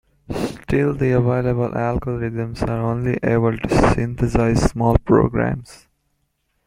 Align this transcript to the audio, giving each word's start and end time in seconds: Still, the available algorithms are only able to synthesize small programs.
Still, 0.31 0.95
the 0.95 1.11
available 1.15 1.69
algorithms 1.69 2.63
are 2.67 2.81
only 2.91 3.19
able 3.21 3.55
to 3.55 3.93
synthesize 3.93 4.63
small 4.71 4.97
programs. 4.97 5.89